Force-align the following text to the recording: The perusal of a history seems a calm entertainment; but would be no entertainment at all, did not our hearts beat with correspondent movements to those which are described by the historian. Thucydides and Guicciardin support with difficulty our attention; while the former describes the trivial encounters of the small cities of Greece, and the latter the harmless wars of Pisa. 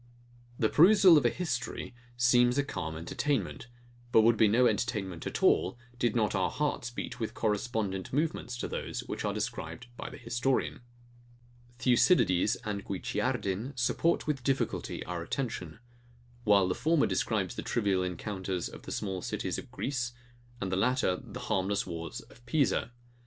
The 0.57 0.67
perusal 0.67 1.15
of 1.15 1.27
a 1.27 1.29
history 1.29 1.93
seems 2.17 2.57
a 2.57 2.63
calm 2.63 2.97
entertainment; 2.97 3.67
but 4.11 4.21
would 4.21 4.35
be 4.35 4.47
no 4.47 4.65
entertainment 4.65 5.27
at 5.27 5.43
all, 5.43 5.77
did 5.99 6.15
not 6.15 6.33
our 6.33 6.49
hearts 6.49 6.89
beat 6.89 7.19
with 7.19 7.35
correspondent 7.35 8.11
movements 8.11 8.57
to 8.57 8.67
those 8.67 9.01
which 9.01 9.23
are 9.23 9.31
described 9.31 9.85
by 9.97 10.09
the 10.09 10.17
historian. 10.17 10.79
Thucydides 11.77 12.55
and 12.65 12.83
Guicciardin 12.83 13.77
support 13.77 14.25
with 14.25 14.43
difficulty 14.43 15.05
our 15.05 15.21
attention; 15.21 15.77
while 16.45 16.67
the 16.67 16.73
former 16.73 17.05
describes 17.05 17.53
the 17.53 17.61
trivial 17.61 18.01
encounters 18.01 18.69
of 18.69 18.81
the 18.81 18.91
small 18.91 19.21
cities 19.21 19.59
of 19.59 19.69
Greece, 19.69 20.13
and 20.59 20.71
the 20.71 20.77
latter 20.77 21.15
the 21.23 21.41
harmless 21.41 21.85
wars 21.85 22.21
of 22.21 22.43
Pisa. 22.47 22.89